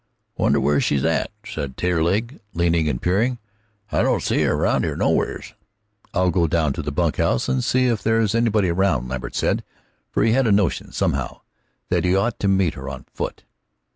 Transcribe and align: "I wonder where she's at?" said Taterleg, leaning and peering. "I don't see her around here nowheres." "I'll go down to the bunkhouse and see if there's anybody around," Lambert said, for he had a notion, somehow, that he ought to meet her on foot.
"I 0.35 0.41
wonder 0.41 0.59
where 0.59 0.81
she's 0.81 1.05
at?" 1.05 1.29
said 1.45 1.77
Taterleg, 1.77 2.39
leaning 2.55 2.89
and 2.89 2.99
peering. 2.99 3.37
"I 3.91 4.01
don't 4.01 4.23
see 4.23 4.41
her 4.41 4.55
around 4.55 4.83
here 4.83 4.95
nowheres." 4.95 5.53
"I'll 6.11 6.31
go 6.31 6.47
down 6.47 6.73
to 6.73 6.81
the 6.81 6.91
bunkhouse 6.91 7.47
and 7.47 7.63
see 7.63 7.85
if 7.85 8.01
there's 8.01 8.33
anybody 8.33 8.69
around," 8.69 9.09
Lambert 9.09 9.35
said, 9.35 9.63
for 10.09 10.23
he 10.23 10.31
had 10.31 10.47
a 10.47 10.51
notion, 10.51 10.91
somehow, 10.91 11.41
that 11.89 12.03
he 12.03 12.15
ought 12.15 12.39
to 12.39 12.47
meet 12.47 12.73
her 12.73 12.89
on 12.89 13.05
foot. 13.13 13.43